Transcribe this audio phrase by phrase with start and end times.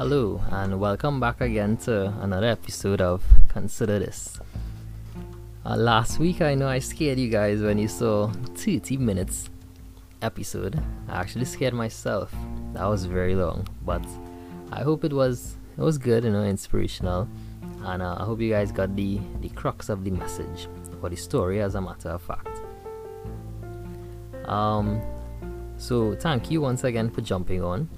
[0.00, 4.40] Hello, and welcome back again to another episode of Consider This.
[5.66, 9.50] Uh, last week, I know I scared you guys when you saw 30 minutes
[10.22, 10.82] episode.
[11.06, 12.34] I actually scared myself.
[12.72, 14.02] That was very long, but
[14.72, 17.28] I hope it was it was good, you know, inspirational,
[17.82, 20.66] and uh, I hope you guys got the the crux of the message
[21.02, 22.62] or the story, as a matter of fact.
[24.46, 25.02] Um,
[25.76, 27.90] so thank you once again for jumping on.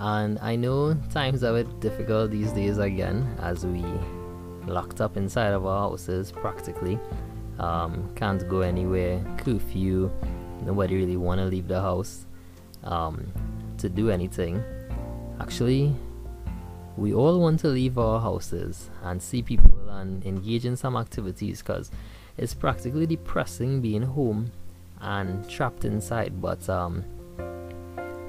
[0.00, 3.84] And I know times are a bit difficult these days again as we
[4.66, 6.98] locked up inside of our houses practically.
[7.58, 10.10] Um, can't go anywhere, curfew,
[10.62, 12.24] nobody really want to leave the house
[12.82, 13.30] um,
[13.76, 14.64] to do anything.
[15.38, 15.94] Actually,
[16.96, 21.60] we all want to leave our houses and see people and engage in some activities
[21.60, 21.90] because
[22.38, 24.50] it's practically depressing being home
[25.02, 26.40] and trapped inside.
[26.40, 27.04] But um,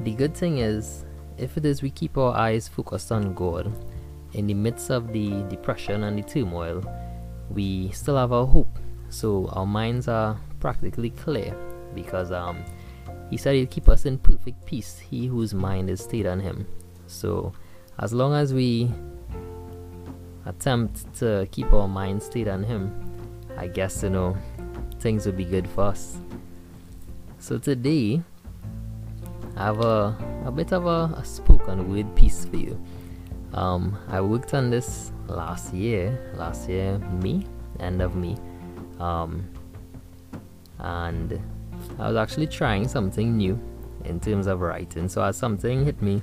[0.00, 1.05] the good thing is,
[1.38, 3.72] if it is we keep our eyes focused on God,
[4.32, 6.84] in the midst of the depression and the turmoil,
[7.50, 8.78] we still have our hope.
[9.08, 11.56] So our minds are practically clear
[11.94, 12.64] because um,
[13.30, 16.66] He said He'll keep us in perfect peace, He whose mind is stayed on Him.
[17.06, 17.52] So
[17.98, 18.90] as long as we
[20.44, 22.92] attempt to keep our mind stayed on Him,
[23.56, 24.36] I guess you know
[25.00, 26.18] things will be good for us.
[27.38, 28.22] So today,
[29.56, 30.16] I have a,
[30.46, 32.80] a bit of a, a and weird piece for you.
[33.52, 37.46] Um, I worked on this last year, last year, me,
[37.80, 38.36] end of me.
[39.00, 39.48] Um,
[40.78, 41.40] and
[41.98, 43.58] I was actually trying something new
[44.04, 45.08] in terms of writing.
[45.08, 46.22] So as something hit me,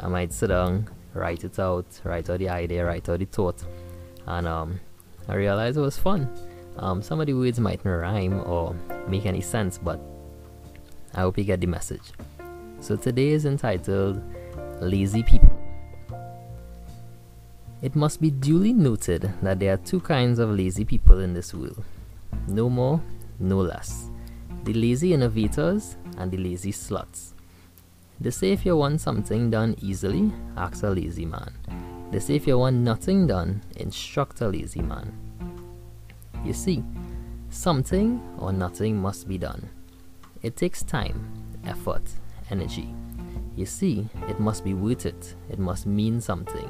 [0.00, 3.62] I might sit down, write it out, write out the idea, write out the thought,
[4.26, 4.80] and um,
[5.28, 6.28] I realized it was fun.
[6.78, 8.74] Um, some of the words might not rhyme or
[9.06, 10.00] make any sense, but
[11.14, 12.12] I hope you get the message.
[12.82, 14.20] So today is entitled
[14.80, 15.56] Lazy People.
[17.80, 21.54] It must be duly noted that there are two kinds of lazy people in this
[21.54, 21.84] world.
[22.48, 23.00] No more,
[23.38, 24.10] no less.
[24.64, 27.34] The lazy innovators and the lazy sluts.
[28.20, 31.52] They say if you want something done easily, ask a lazy man.
[32.10, 35.16] They say if you want nothing done, instruct a lazy man.
[36.44, 36.82] You see,
[37.48, 39.68] something or nothing must be done.
[40.42, 41.32] It takes time,
[41.64, 42.02] effort,
[42.52, 42.94] energy.
[43.56, 45.34] You see, it must be worth it.
[45.50, 46.68] It must mean something.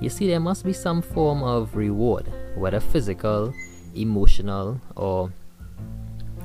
[0.00, 2.26] You see, there must be some form of reward,
[2.56, 3.54] whether physical,
[3.94, 5.32] emotional, or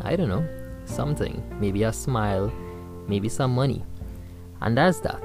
[0.04, 0.48] I don't know,
[0.86, 1.44] something.
[1.60, 2.52] Maybe a smile,
[3.08, 3.84] maybe some money.
[4.62, 5.24] And as that,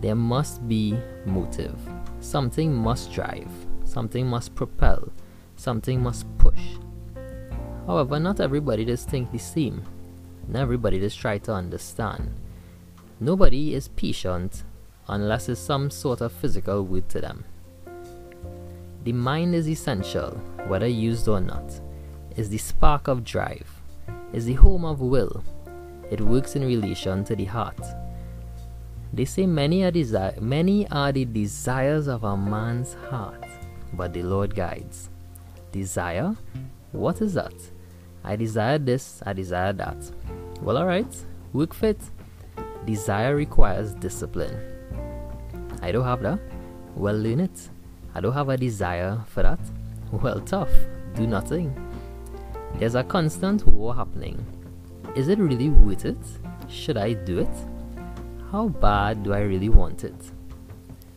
[0.00, 1.78] there must be motive.
[2.20, 3.50] Something must drive,
[3.84, 5.10] something must propel,
[5.56, 6.76] something must push.
[7.86, 9.82] However, not everybody does think the same.
[10.48, 12.34] Not everybody just try to understand.
[13.20, 14.64] Nobody is patient
[15.08, 17.44] unless it's some sort of physical wood to them.
[19.04, 20.30] The mind is essential,
[20.66, 21.80] whether used or not,
[22.36, 23.68] is the spark of drive,
[24.32, 25.42] is the home of will.
[26.10, 27.80] It works in relation to the heart.
[29.12, 33.44] They say many are, desi- many are the desires of a man's heart,
[33.92, 35.10] but the Lord guides.
[35.70, 36.34] Desire?
[36.92, 37.54] What is that?
[38.24, 40.10] I desire this, I desire that.
[40.60, 41.14] Well, alright,
[41.52, 42.00] work fit.
[42.86, 44.56] Desire requires discipline.
[45.82, 46.38] I don't have that.
[46.94, 47.68] Well, learn it.
[48.14, 49.60] I don't have a desire for that.
[50.10, 50.70] Well, tough.
[51.14, 51.74] Do nothing.
[52.76, 54.44] There's a constant war happening.
[55.14, 56.18] Is it really worth it?
[56.68, 57.54] Should I do it?
[58.50, 60.14] How bad do I really want it?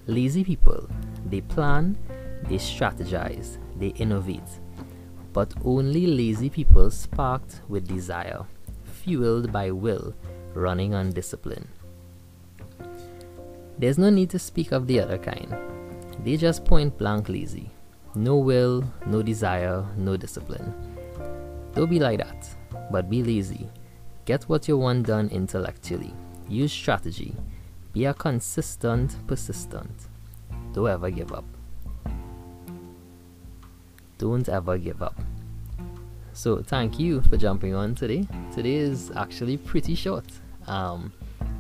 [0.07, 0.87] Lazy people,
[1.25, 1.97] they plan,
[2.43, 4.59] they strategize, they innovate.
[5.35, 8.45] But only lazy people sparked with desire,
[8.85, 10.13] fueled by will,
[10.53, 11.67] running on discipline.
[13.77, 15.53] There's no need to speak of the other kind.
[16.23, 17.69] They just point blank lazy.
[18.15, 20.73] No will, no desire, no discipline.
[21.73, 22.47] Don't be like that,
[22.89, 23.67] but be lazy.
[24.23, 26.13] Get what you want done intellectually.
[26.47, 27.35] Use strategy.
[27.91, 30.07] Be a consistent, persistent.
[30.71, 31.54] Don't ever give up.
[34.17, 35.19] Don't ever give up.
[36.33, 38.27] So, thank you for jumping on today.
[38.53, 40.25] Today is actually pretty short.
[40.67, 41.13] Um,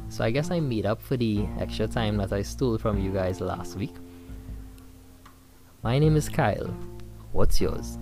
[0.09, 3.11] so, I guess I made up for the extra time that I stole from you
[3.11, 3.93] guys last week.
[5.83, 6.73] My name is Kyle.
[7.31, 7.97] What's yours?